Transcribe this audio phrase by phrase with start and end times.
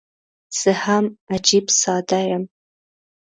[0.59, 2.43] زه هم عجيب ساده یم.